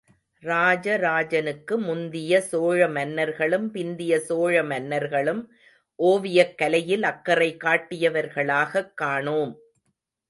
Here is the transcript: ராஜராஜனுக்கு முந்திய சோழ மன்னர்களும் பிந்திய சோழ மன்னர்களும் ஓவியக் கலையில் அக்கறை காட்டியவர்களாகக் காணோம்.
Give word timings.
ராஜராஜனுக்கு 0.43 1.77
முந்திய 1.77 2.41
சோழ 2.41 2.87
மன்னர்களும் 2.87 3.73
பிந்திய 3.73 4.17
சோழ 4.17 4.63
மன்னர்களும் 4.63 5.51
ஓவியக் 5.95 6.57
கலையில் 6.57 7.03
அக்கறை 7.03 7.57
காட்டியவர்களாகக் 7.63 8.93
காணோம். 8.93 9.59